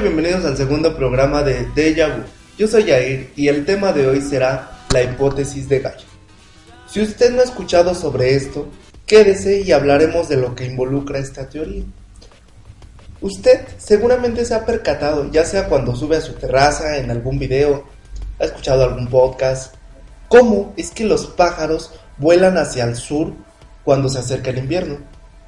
[0.00, 2.24] Bienvenidos al segundo programa de Deja.
[2.58, 6.13] Yo soy Jair y el tema de hoy será la hipótesis de Gallo.
[6.94, 8.68] Si usted no ha escuchado sobre esto,
[9.04, 11.82] quédese y hablaremos de lo que involucra esta teoría.
[13.20, 17.82] Usted seguramente se ha percatado, ya sea cuando sube a su terraza, en algún video,
[18.38, 19.74] ha escuchado algún podcast,
[20.28, 23.32] cómo es que los pájaros vuelan hacia el sur
[23.84, 24.98] cuando se acerca el invierno.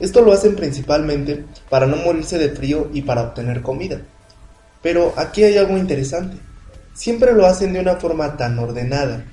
[0.00, 4.00] Esto lo hacen principalmente para no morirse de frío y para obtener comida.
[4.82, 6.38] Pero aquí hay algo interesante.
[6.92, 9.24] Siempre lo hacen de una forma tan ordenada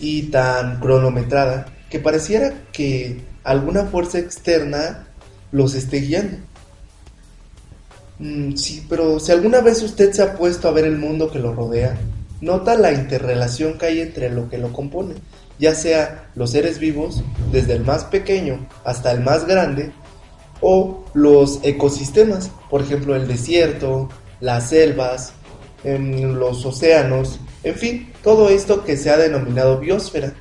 [0.00, 5.06] y tan cronometrada que pareciera que alguna fuerza externa
[5.52, 6.38] los esté guiando.
[8.18, 11.38] Mm, sí, pero si alguna vez usted se ha puesto a ver el mundo que
[11.38, 11.98] lo rodea,
[12.40, 15.14] nota la interrelación que hay entre lo que lo compone,
[15.58, 19.92] ya sea los seres vivos, desde el más pequeño hasta el más grande,
[20.60, 24.08] o los ecosistemas, por ejemplo el desierto,
[24.40, 25.32] las selvas,
[25.84, 30.32] en los océanos, en fin, todo esto que se ha denominado biosfera.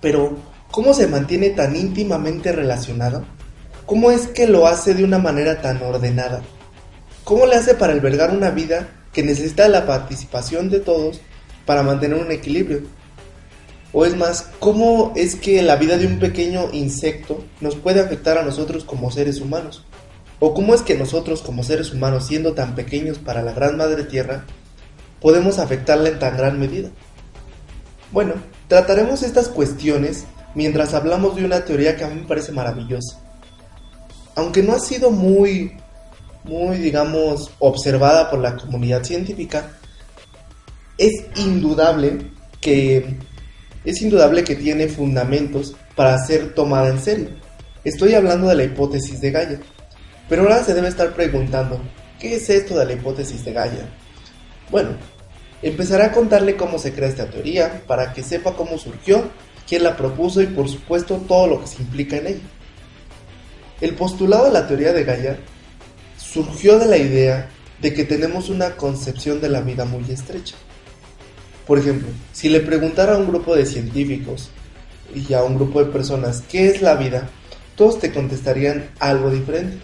[0.00, 0.36] Pero,
[0.70, 3.24] ¿cómo se mantiene tan íntimamente relacionado?
[3.86, 6.42] ¿Cómo es que lo hace de una manera tan ordenada?
[7.24, 11.20] ¿Cómo le hace para albergar una vida que necesita la participación de todos
[11.64, 12.82] para mantener un equilibrio?
[13.92, 18.36] O es más, ¿cómo es que la vida de un pequeño insecto nos puede afectar
[18.36, 19.84] a nosotros como seres humanos?
[20.40, 24.02] ¿O cómo es que nosotros como seres humanos, siendo tan pequeños para la gran madre
[24.02, 24.44] tierra,
[25.24, 26.90] podemos afectarla en tan gran medida?
[28.12, 28.34] Bueno,
[28.68, 33.22] trataremos estas cuestiones mientras hablamos de una teoría que a mí me parece maravillosa.
[34.34, 35.78] Aunque no ha sido muy,
[36.42, 39.70] muy, digamos, observada por la comunidad científica,
[40.98, 42.30] es indudable
[42.60, 43.16] que
[43.82, 47.28] es indudable que tiene fundamentos para ser tomada en serio.
[47.82, 49.60] Estoy hablando de la hipótesis de Gaia.
[50.28, 51.80] Pero ahora se debe estar preguntando,
[52.20, 53.88] ¿qué es esto de la hipótesis de Gaia?
[54.70, 54.90] Bueno,
[55.68, 59.24] empezaré a contarle cómo se crea esta teoría, para que sepa cómo surgió,
[59.66, 62.42] quién la propuso y por supuesto todo lo que se implica en ella.
[63.80, 65.38] El postulado de la teoría de Gaia
[66.18, 67.48] surgió de la idea
[67.80, 70.54] de que tenemos una concepción de la vida muy estrecha.
[71.66, 74.50] Por ejemplo, si le preguntara a un grupo de científicos
[75.14, 77.30] y a un grupo de personas qué es la vida,
[77.74, 79.78] todos te contestarían algo diferente.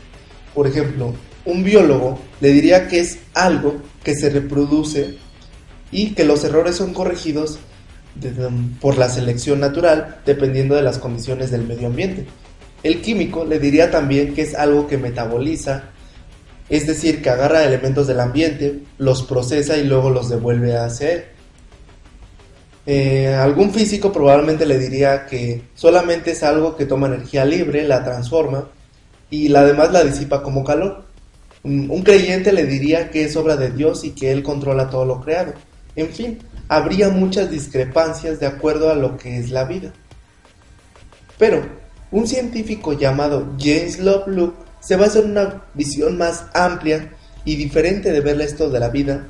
[0.55, 1.15] Por ejemplo,
[1.47, 5.17] un biólogo le diría que es algo que se reproduce
[5.93, 7.59] y que los errores son corregidos
[8.81, 12.27] por la selección natural dependiendo de las condiciones del medio ambiente.
[12.83, 15.84] El químico le diría también que es algo que metaboliza,
[16.69, 21.31] es decir, que agarra elementos del ambiente, los procesa y luego los devuelve a hacer.
[22.87, 28.03] Eh, algún físico probablemente le diría que solamente es algo que toma energía libre, la
[28.03, 28.69] transforma
[29.28, 31.05] y la demás la disipa como calor.
[31.62, 35.21] Un creyente le diría que es obra de Dios y que Él controla todo lo
[35.21, 35.53] creado.
[35.97, 39.93] En fin, habría muchas discrepancias de acuerdo a lo que es la vida.
[41.39, 41.62] Pero,
[42.11, 47.11] un científico llamado James Lovelock se va a hacer una visión más amplia
[47.45, 49.28] y diferente de ver esto de la vida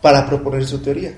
[0.00, 1.14] para proponer su teoría.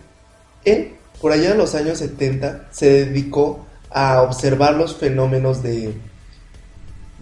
[0.65, 5.94] Él, por allá en los años 70, se dedicó a observar los fenómenos de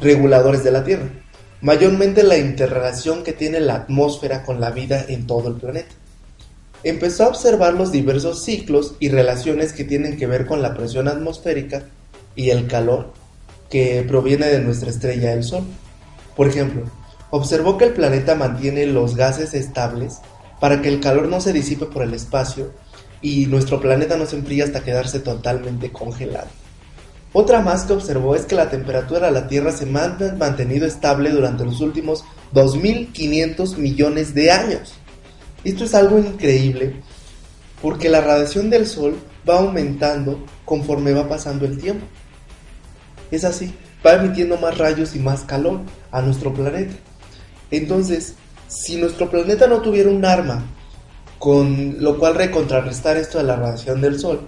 [0.01, 1.09] reguladores de la Tierra,
[1.61, 5.95] mayormente la interrelación que tiene la atmósfera con la vida en todo el planeta.
[6.83, 11.09] Empezó a observar los diversos ciclos y relaciones que tienen que ver con la presión
[11.09, 11.85] atmosférica
[12.35, 13.13] y el calor
[13.69, 15.65] que proviene de nuestra estrella el Sol.
[16.37, 16.85] Por ejemplo,
[17.31, 20.21] observó que el planeta mantiene los gases estables
[20.59, 22.73] para que el calor no se disipe por el espacio
[23.21, 26.49] y nuestro planeta no se enfríe hasta quedarse totalmente congelado.
[27.33, 31.31] Otra más que observó es que la temperatura de la Tierra se ha mantenido estable
[31.31, 34.95] durante los últimos 2.500 millones de años.
[35.65, 36.97] Esto es algo increíble
[37.83, 39.17] porque la radiación del Sol
[39.49, 42.07] va aumentando conforme va pasando el tiempo.
[43.31, 43.75] Es así,
[44.05, 45.81] va emitiendo más rayos y más calor
[46.11, 46.95] a nuestro planeta.
[47.71, 48.35] Entonces,
[48.69, 50.65] si nuestro planeta no tuviera un arma
[51.39, 54.47] con lo cual recontrarrestar esto de la radiación del Sol,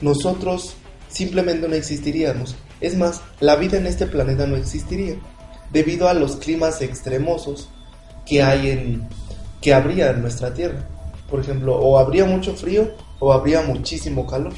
[0.00, 0.74] nosotros
[1.08, 2.56] simplemente no existiríamos.
[2.80, 5.16] Es más, la vida en este planeta no existiría,
[5.72, 7.68] debido a los climas extremosos
[8.26, 9.08] que hay en
[9.62, 10.86] que habría en nuestra Tierra.
[11.30, 14.52] Por ejemplo, o habría mucho frío o habría muchísimo calor.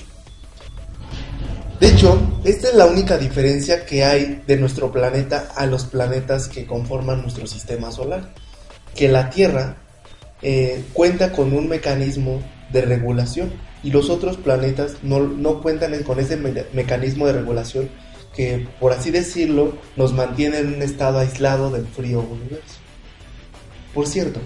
[1.79, 6.49] De hecho, esta es la única diferencia que hay de nuestro planeta a los planetas
[6.49, 8.33] que conforman nuestro sistema solar.
[8.95, 9.77] Que la Tierra
[10.41, 12.43] eh, cuenta con un mecanismo
[12.73, 13.53] de regulación
[13.83, 16.37] y los otros planetas no, cuentan con ese
[16.73, 17.91] mecanismo de regulación
[18.35, 22.79] que, por así decirlo, nos mantiene en un estado aislado del frío universo.
[23.93, 24.41] Por cierto,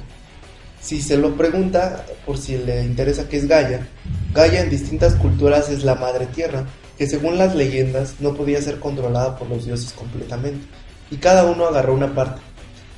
[0.80, 3.86] si se lo pregunta, por si le interesa qué es Gaia,
[4.32, 6.66] Gaia en distintas culturas es la madre tierra,
[6.96, 10.66] que según las leyendas no podía ser controlada por los dioses completamente,
[11.10, 12.40] y cada uno agarró una parte,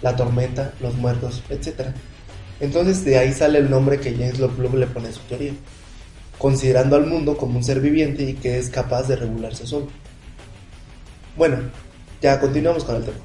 [0.02, 1.88] la tormenta, los muertos, etc.
[2.60, 5.52] Entonces de ahí sale el nombre que James Lovelock le pone a su teoría,
[6.38, 9.88] considerando al mundo como un ser viviente y que es capaz de regularse solo.
[11.36, 11.58] Bueno,
[12.20, 13.18] ya continuamos con el tema.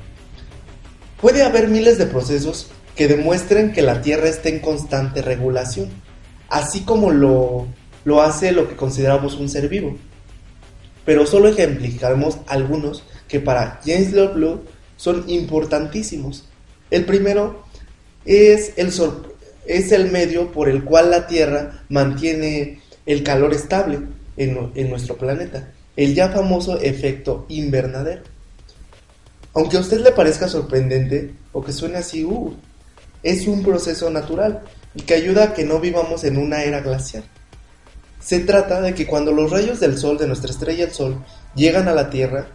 [1.21, 5.89] Puede haber miles de procesos que demuestren que la Tierra está en constante regulación,
[6.49, 7.67] así como lo,
[8.05, 9.97] lo hace lo que consideramos un ser vivo
[11.05, 14.61] pero solo ejemplificaremos algunos que para James Lovelock
[14.97, 16.45] son importantísimos.
[16.89, 17.63] El primero
[18.25, 18.91] es el,
[19.67, 23.99] es el medio por el cual la Tierra mantiene el calor estable
[24.35, 28.23] en, en nuestro planeta, el ya famoso efecto invernadero.
[29.53, 32.53] Aunque a usted le parezca sorprendente o que suene así, uh,
[33.25, 34.61] es un proceso natural
[34.93, 37.23] y que ayuda a que no vivamos en una era glacial.
[38.19, 41.17] Se trata de que cuando los rayos del Sol de nuestra estrella el Sol
[41.55, 42.47] llegan a la Tierra,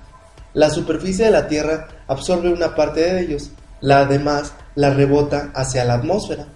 [0.55, 3.51] la superficie de la Tierra absorbe una parte de ellos,
[3.81, 6.47] la demás la rebota hacia la atmósfera.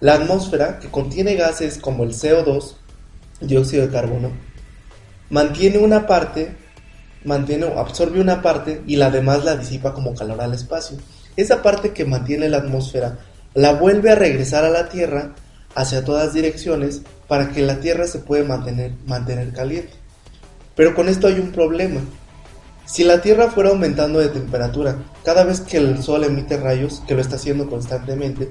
[0.00, 2.76] La atmósfera, que contiene gases como el CO2,
[3.42, 4.30] dióxido de carbono,
[5.28, 6.56] mantiene una parte,
[7.24, 10.96] mantiene, absorbe una parte y la demás la disipa como calor al espacio.
[11.36, 13.18] Esa parte que mantiene la atmósfera
[13.54, 15.34] la vuelve a regresar a la Tierra
[15.74, 19.92] hacia todas direcciones para que la Tierra se pueda mantener, caliente.
[20.74, 22.00] Pero con esto hay un problema.
[22.86, 27.14] Si la Tierra fuera aumentando de temperatura cada vez que el Sol emite rayos, que
[27.14, 28.50] lo está haciendo constantemente,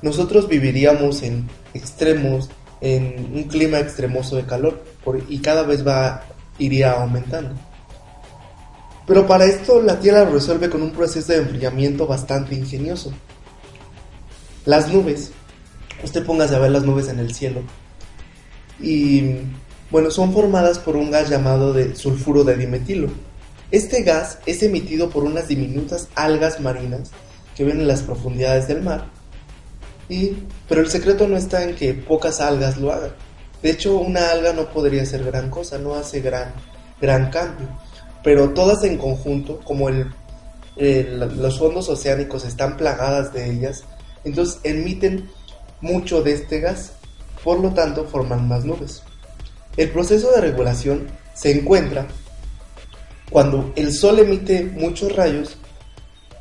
[0.00, 2.50] nosotros viviríamos en extremos,
[2.80, 4.82] en un clima extremoso de calor,
[5.28, 6.24] y cada vez va,
[6.58, 7.54] iría aumentando.
[9.06, 13.12] Pero para esto la Tierra lo resuelve con un proceso de enfriamiento bastante ingenioso.
[14.64, 15.32] Las nubes,
[16.02, 17.62] usted póngase a ver las nubes en el cielo.
[18.80, 19.36] Y
[19.90, 23.08] bueno, son formadas por un gas llamado de sulfuro de dimetilo.
[23.70, 27.10] Este gas es emitido por unas diminutas algas marinas
[27.54, 29.06] que viven en las profundidades del mar.
[30.08, 30.32] Y,
[30.68, 33.12] pero el secreto no está en que pocas algas lo hagan.
[33.62, 36.52] De hecho, una alga no podría ser gran cosa, no hace gran,
[37.00, 37.68] gran cambio.
[38.22, 40.10] Pero todas en conjunto, como el,
[41.40, 43.84] los fondos oceánicos están plagadas de ellas,
[44.24, 45.30] entonces emiten
[45.80, 46.92] mucho de este gas,
[47.42, 49.02] por lo tanto forman más nubes.
[49.76, 52.06] El proceso de regulación se encuentra
[53.30, 55.56] cuando el sol emite muchos rayos,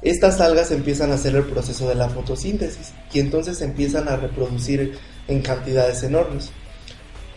[0.02, 4.98] estas algas empiezan a hacer el proceso de la fotosíntesis y entonces empiezan a reproducir
[5.28, 6.52] en cantidades enormes.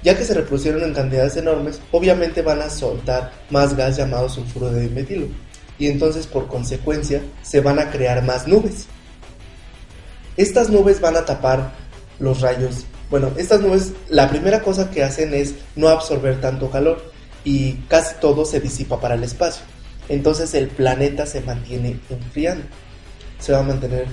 [0.03, 4.71] Ya que se reproducieron en cantidades enormes, obviamente van a soltar más gas llamado sulfuro
[4.71, 5.27] de dimetilo
[5.79, 8.87] y entonces por consecuencia se van a crear más nubes.
[10.37, 11.73] Estas nubes van a tapar
[12.19, 12.85] los rayos.
[13.11, 17.13] Bueno, estas nubes, la primera cosa que hacen es no absorber tanto calor
[17.45, 19.65] y casi todo se disipa para el espacio.
[20.09, 22.65] Entonces el planeta se mantiene enfriando.
[23.39, 24.07] Se va a mantener,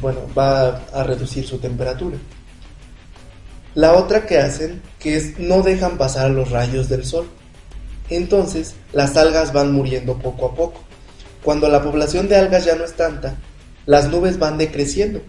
[0.00, 2.16] bueno, va a reducir su temperatura.
[3.74, 7.28] La otra que hacen, que es no dejan pasar los rayos del sol.
[8.08, 10.80] Entonces las algas van muriendo poco a poco.
[11.42, 13.36] Cuando la población de algas ya no es tanta,
[13.90, 15.20] las nubes van decreciendo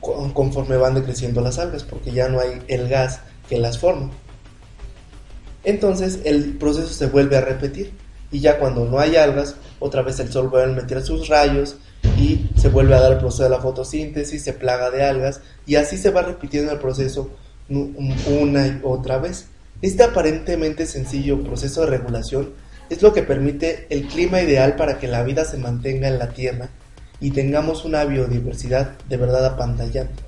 [0.00, 4.10] conforme van decreciendo las algas, porque ya no hay el gas que las forma.
[5.64, 7.92] Entonces el proceso se vuelve a repetir
[8.32, 11.76] y ya cuando no hay algas, otra vez el sol vuelve a meter sus rayos
[12.16, 15.74] y se vuelve a dar el proceso de la fotosíntesis, se plaga de algas y
[15.74, 17.28] así se va repitiendo el proceso
[17.68, 19.48] una y otra vez.
[19.82, 22.54] Este aparentemente sencillo proceso de regulación
[22.88, 26.30] es lo que permite el clima ideal para que la vida se mantenga en la
[26.30, 26.70] Tierra
[27.20, 30.22] y tengamos una biodiversidad de verdad apantallante.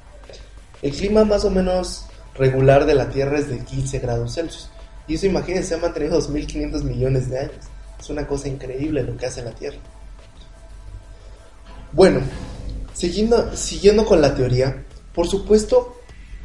[0.82, 4.70] El clima más o menos regular de la Tierra es de 15 grados Celsius.
[5.08, 7.64] Y eso imagínense, se ha mantenido 2.500 millones de años.
[7.98, 9.78] Es una cosa increíble lo que hace la Tierra.
[11.92, 12.20] Bueno,
[12.94, 14.84] siguiendo, siguiendo con la teoría,
[15.14, 15.96] por supuesto,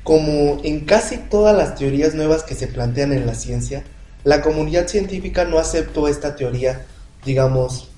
[0.04, 3.84] como en casi todas las teorías nuevas que se plantean en la ciencia,
[4.24, 6.86] la comunidad científica no aceptó esta teoría,
[7.26, 7.90] digamos,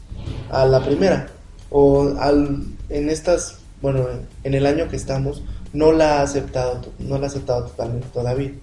[0.51, 1.27] a la primera
[1.69, 4.05] o al, en estas, bueno,
[4.43, 8.53] en el año que estamos, no la ha aceptado, no la ha aceptado totalmente todavía.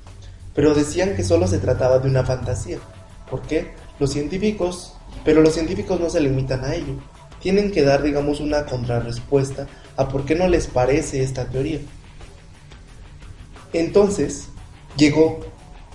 [0.55, 2.79] Pero decían que solo se trataba de una fantasía.
[3.31, 3.75] ¿Por qué?
[3.99, 4.95] los científicos,
[5.25, 6.95] pero los científicos no se limitan a ello.
[7.41, 11.81] Tienen que dar, digamos, una contrarrespuesta a por qué no les parece esta teoría.
[13.73, 14.49] Entonces,
[14.97, 15.41] llegó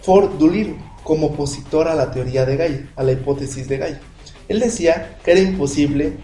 [0.01, 4.01] Ford Doolittle como opositor a la teoría de Gaia, a la hipótesis de Gaia.
[4.48, 6.18] Él decía que era imposible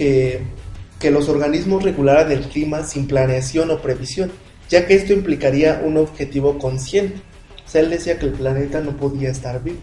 [0.00, 4.32] que, los organismos regularan el clima sin planeación o previsión,
[4.70, 7.20] ya que esto implicaría un objetivo consciente.
[7.66, 9.78] O sea, él decía que el planeta no podía estar vivo.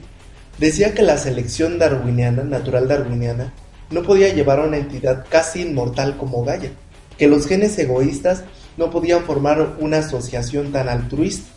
[0.57, 3.53] Decía que la selección darwiniana, natural darwiniana,
[3.91, 6.71] no podía llevar a una entidad casi inmortal como Gaia,
[7.17, 8.43] que los genes egoístas
[8.75, 11.47] no podían formar una asociación tan altruista.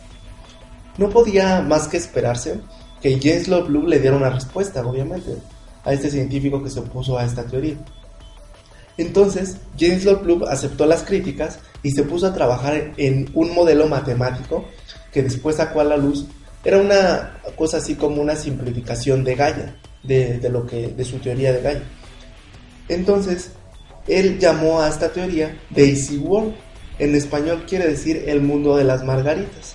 [0.99, 2.59] No podía más que esperarse
[3.01, 5.35] que James Love le diera una respuesta, obviamente,
[5.83, 7.77] a este científico que se opuso a esta teoría.
[9.01, 13.87] Entonces, James Love Blue aceptó las críticas y se puso a trabajar en un modelo
[13.87, 14.65] matemático
[15.11, 16.27] que después sacó a la luz.
[16.63, 21.51] Era una cosa así como una simplificación de Gaia, de, lo que, de su teoría
[21.51, 21.83] de Gaia.
[22.89, 23.53] Entonces,
[24.07, 26.53] él llamó a esta teoría Daisy World.
[26.99, 29.73] En español quiere decir el mundo de las margaritas.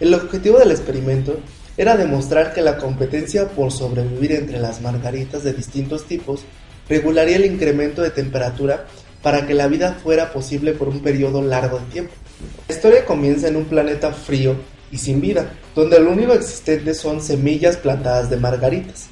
[0.00, 1.38] El objetivo del experimento
[1.76, 6.46] era demostrar que la competencia por sobrevivir entre las margaritas de distintos tipos
[6.92, 8.84] regularía el incremento de temperatura
[9.22, 12.12] para que la vida fuera posible por un periodo largo de tiempo.
[12.68, 14.56] La historia comienza en un planeta frío
[14.90, 19.06] y sin vida, donde lo único existente son semillas plantadas de margaritas,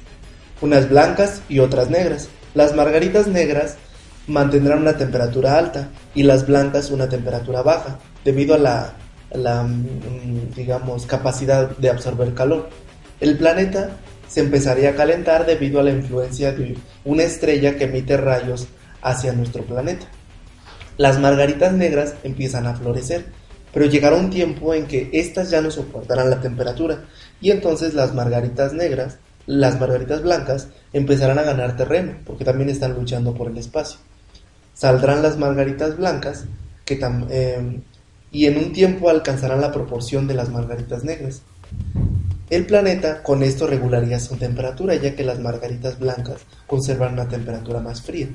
[0.61, 2.27] unas blancas y otras negras.
[2.53, 3.77] Las margaritas negras
[4.27, 8.93] mantendrán una temperatura alta y las blancas una temperatura baja, debido a la,
[9.31, 12.69] la mm, digamos, capacidad de absorber calor.
[13.19, 13.97] El planeta
[14.31, 18.65] se empezaría a calentar debido a la influencia de una estrella que emite rayos
[19.01, 20.05] hacia nuestro planeta.
[20.95, 23.25] Las margaritas negras empiezan a florecer,
[23.73, 27.03] pero llegará un tiempo en que éstas ya no soportarán la temperatura
[27.41, 32.93] y entonces las margaritas negras, las margaritas blancas, empezarán a ganar terreno porque también están
[32.93, 33.99] luchando por el espacio.
[34.73, 36.45] Saldrán las margaritas blancas
[36.85, 36.97] que
[37.31, 37.81] eh,
[38.31, 41.41] y en un tiempo alcanzarán la proporción de las margaritas negras.
[42.51, 47.79] El planeta con esto regularía su temperatura, ya que las margaritas blancas conservan una temperatura
[47.79, 48.27] más fría.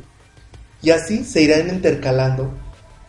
[0.80, 2.50] Y así se irán intercalando,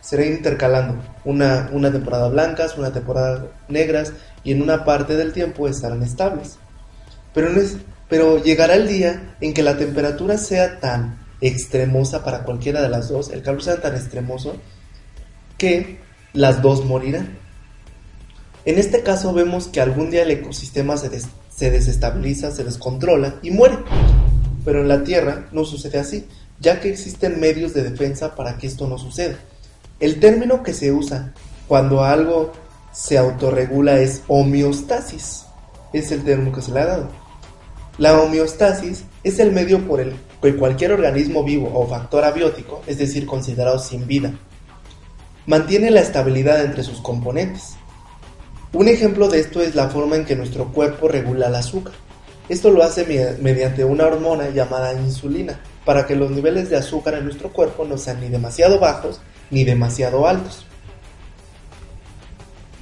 [0.02, 4.12] se irán intercalando una, una temporada blancas, una temporada negras,
[4.44, 6.58] y en una parte del tiempo estarán estables.
[7.32, 7.52] Pero,
[8.10, 13.08] pero llegará el día en que la temperatura sea tan extremosa para cualquiera de las
[13.08, 14.56] dos, el calor sea tan extremoso,
[15.56, 16.00] que
[16.34, 17.37] las dos morirán.
[18.68, 21.08] En este caso vemos que algún día el ecosistema se,
[21.70, 23.78] desestabiliza, se descontrola y muere.
[24.62, 26.26] Pero en la Tierra no sucede así,
[26.60, 29.38] ya que existen medios de defensa para que esto no suceda.
[30.00, 31.32] El término que se usa
[31.66, 32.52] cuando algo
[32.92, 35.46] se autorregula es homeostasis.
[35.94, 37.08] Es el término que se le ha dado.
[37.96, 42.98] La homeostasis es el medio por el que cualquier organismo vivo o factor abiótico, es
[42.98, 44.34] decir, considerado sin vida,
[45.46, 47.77] mantiene la estabilidad entre sus componentes.
[48.72, 51.94] Un ejemplo de esto es la forma en que nuestro cuerpo regula el azúcar.
[52.48, 57.24] Esto lo hace mediante una hormona llamada insulina, para que los niveles de azúcar en
[57.24, 59.20] nuestro cuerpo no sean ni demasiado bajos
[59.50, 60.66] ni demasiado altos.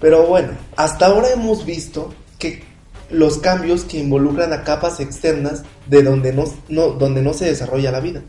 [0.00, 2.64] Pero bueno, hasta ahora hemos visto que
[3.09, 6.45] los cambios que involucran a capas externas de donde no,
[6.90, 8.23] donde no se desarrolla la vida.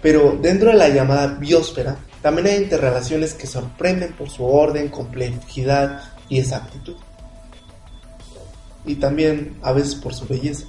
[0.00, 6.13] Pero dentro de la llamada biosfera también hay interrelaciones que sorprenden por su orden, complejidad
[6.28, 6.96] y exactitud.
[8.86, 10.66] Y también a veces por su belleza.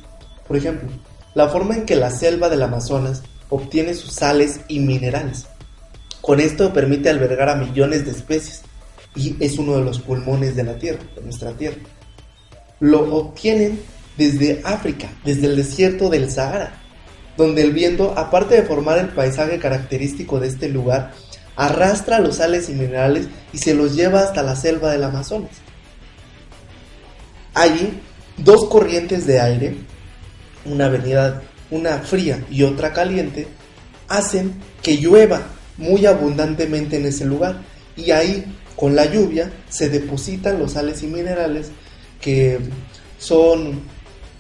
[0.48, 0.90] Por ejemplo,
[1.34, 5.48] la forma en que la selva del Amazonas obtiene sus sales y minerales.
[6.22, 8.64] Con esto permite albergar a millones de especies
[9.16, 11.78] y es uno de los pulmones de la Tierra, de nuestra Tierra.
[12.80, 13.80] Lo obtienen
[14.18, 16.74] desde África, desde el desierto del Sahara,
[17.38, 21.14] donde el viento, aparte de formar el paisaje característico de este lugar,
[21.56, 25.52] arrastra los sales y minerales y se los lleva hasta la selva del Amazonas.
[27.54, 28.00] Allí,
[28.38, 29.76] dos corrientes de aire,
[30.66, 33.48] una avenida, una fría y otra caliente,
[34.08, 35.42] hacen que llueva
[35.78, 37.62] muy abundantemente en ese lugar
[37.96, 38.46] y ahí
[38.76, 41.72] con la lluvia se depositan los sales y minerales
[42.20, 42.60] que
[43.18, 43.82] son,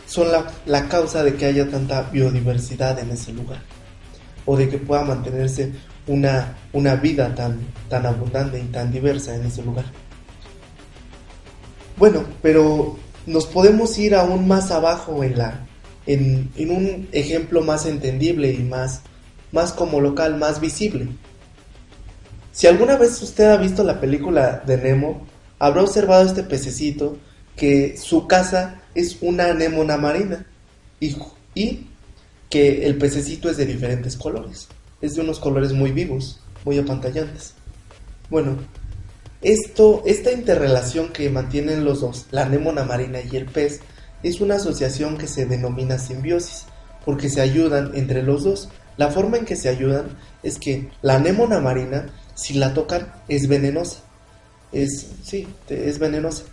[0.07, 3.61] son la, la causa de que haya tanta biodiversidad en ese lugar
[4.45, 5.71] o de que pueda mantenerse
[6.07, 7.59] una, una vida tan,
[7.89, 9.85] tan abundante y tan diversa en ese lugar.
[11.97, 15.65] Bueno, pero nos podemos ir aún más abajo en, la,
[16.05, 19.01] en, en un ejemplo más entendible y más,
[19.51, 21.07] más como local, más visible.
[22.51, 25.25] Si alguna vez usted ha visto la película de Nemo,
[25.59, 27.17] habrá observado este pececito
[27.55, 30.45] que su casa es una anémona marina
[30.99, 31.15] y
[31.55, 31.87] y
[32.49, 34.67] que el pececito es de diferentes colores.
[35.05, 37.53] Es de unos colores muy vivos, muy apantallantes.
[38.31, 38.57] Bueno,
[39.43, 43.81] esto, esta interrelación que mantienen los dos, la anémona marina y el pez,
[44.23, 46.65] es una asociación que se denomina simbiosis,
[47.05, 48.69] porque se ayudan entre los dos.
[48.97, 53.47] La forma en que se ayudan es que la anémona marina, si la tocan, es
[53.47, 53.99] venenosa.
[54.71, 56.45] Es, sí, es venenosa.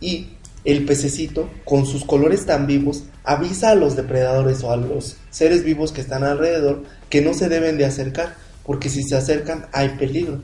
[0.00, 5.18] Y el pececito, con sus colores tan vivos, avisa a los depredadores o a los
[5.28, 9.66] seres vivos que están alrededor que no se deben de acercar, porque si se acercan
[9.70, 10.40] hay peligro.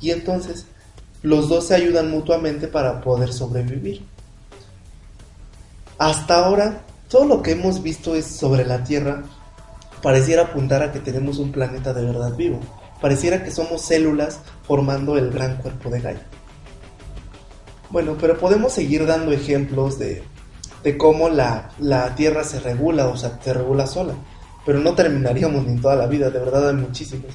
[0.00, 0.66] Y entonces
[1.22, 4.04] los dos se ayudan mutuamente para poder sobrevivir.
[5.96, 9.22] Hasta ahora, todo lo que hemos visto es sobre la Tierra
[10.02, 12.58] pareciera apuntar a que tenemos un planeta de verdad vivo.
[13.00, 16.26] Pareciera que somos células formando el gran cuerpo de Gaia.
[17.90, 20.24] Bueno, pero podemos seguir dando ejemplos de,
[20.96, 21.70] cómo la,
[22.16, 24.14] Tierra se regula, o sea, se regula sola.
[24.64, 27.32] Pero no terminaríamos ni en toda la vida, de verdad hay muchísimos.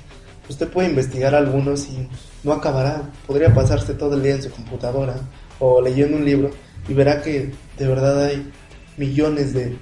[0.50, 2.08] Usted puede investigar algunos y
[2.44, 3.10] no acabará.
[3.26, 5.16] Podría pasarse todo el día en su computadora
[5.60, 6.52] o leyendo un libro
[6.88, 8.52] y verá que de verdad hay
[8.98, 9.78] millones de,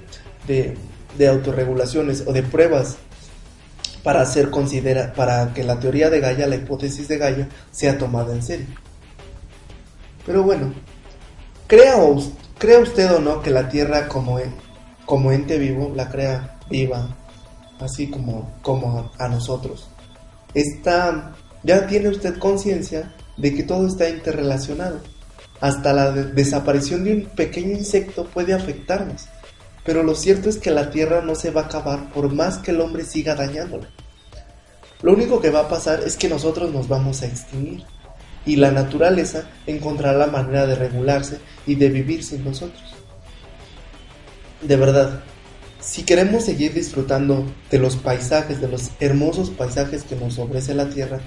[0.46, 0.76] de,
[1.18, 2.96] de autorregulaciones o de pruebas
[4.02, 8.32] para hacer considera para que la teoría de Gaia, la hipótesis de Gaia, sea tomada
[8.32, 8.66] en serio.
[10.26, 10.72] Pero bueno,
[11.66, 11.96] crea,
[12.62, 14.38] crea usted o no que la Tierra como,
[15.04, 17.08] como ente vivo, la crea viva,
[17.80, 19.88] así como, como a, nosotros.
[20.54, 25.00] Está, ya tiene usted conciencia de que todo está interrelacionado.
[25.60, 29.24] Hasta la desaparición de un pequeño insecto puede afectarnos.
[29.84, 32.70] Pero lo cierto es que la Tierra no se va a acabar por más que
[32.70, 33.88] el hombre siga dañándola.
[35.02, 37.82] Lo único que va a pasar es que nosotros nos vamos a extinguir
[38.44, 42.82] y la naturaleza encontrará la manera de regularse y de vivir sin nosotros.
[44.60, 45.20] De verdad,
[45.80, 50.88] si queremos seguir disfrutando de los paisajes, de los hermosos paisajes que nos ofrece la
[50.88, 51.20] Tierra,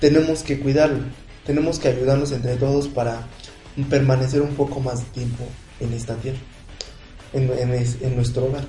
[0.00, 1.00] tenemos que cuidarlo,
[1.44, 3.26] tenemos que ayudarnos entre todos para
[3.88, 5.44] permanecer un poco más tiempo
[5.80, 6.38] en esta Tierra,
[7.32, 8.64] en, en nuestro hogar.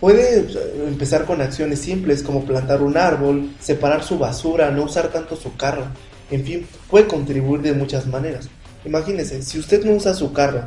[0.00, 0.46] Puede
[0.86, 5.56] empezar con acciones simples como plantar un árbol, separar su basura, no usar tanto su
[5.56, 5.86] carro,
[6.30, 8.48] en fin, puede contribuir de muchas maneras.
[8.84, 10.62] Imagínese, si usted no usa su carro,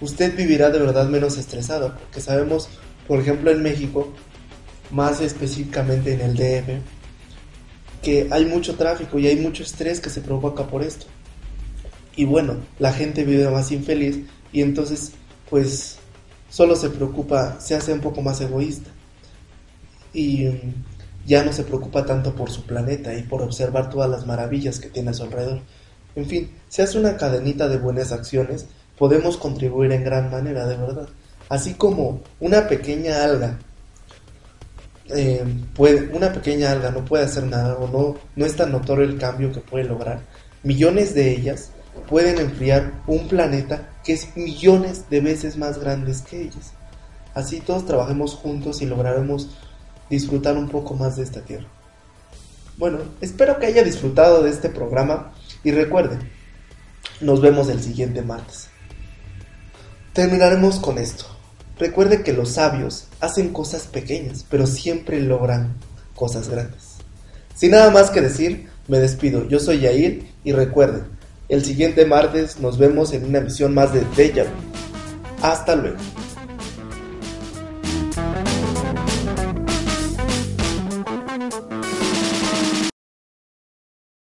[0.00, 2.68] usted vivirá de verdad menos estresado, porque sabemos,
[3.06, 4.12] por ejemplo, en México,
[4.90, 6.82] más específicamente en el DF,
[8.02, 11.06] que hay mucho tráfico y hay mucho estrés que se provoca por esto.
[12.16, 14.20] Y bueno, la gente vive más infeliz
[14.52, 15.12] y entonces,
[15.48, 15.98] pues,
[16.48, 18.90] solo se preocupa, se hace un poco más egoísta.
[20.12, 20.48] Y
[21.26, 24.88] ya no se preocupa tanto por su planeta y por observar todas las maravillas que
[24.88, 25.60] tiene a su alrededor.
[26.16, 28.66] En fin, si hace una cadenita de buenas acciones,
[28.98, 31.08] podemos contribuir en gran manera, de verdad.
[31.48, 33.58] Así como una pequeña alga,
[35.08, 35.44] eh,
[36.12, 39.52] una pequeña alga no puede hacer nada o no, no es tan notorio el cambio
[39.52, 40.20] que puede lograr,
[40.62, 41.72] millones de ellas
[42.08, 46.72] pueden enfriar un planeta que es millones de veces más grandes que ellas.
[47.34, 49.50] Así todos trabajemos juntos y lograremos
[50.10, 51.68] disfrutar un poco más de esta tierra.
[52.76, 55.32] Bueno, espero que haya disfrutado de este programa
[55.64, 56.30] y recuerden,
[57.20, 58.68] nos vemos el siguiente martes.
[60.12, 61.26] Terminaremos con esto.
[61.78, 65.76] Recuerde que los sabios hacen cosas pequeñas, pero siempre logran
[66.14, 66.96] cosas grandes.
[67.54, 69.46] Sin nada más que decir, me despido.
[69.48, 71.04] Yo soy Yair y recuerden,
[71.48, 74.44] el siguiente martes nos vemos en una emisión más de Deja.
[75.42, 75.98] Hasta luego.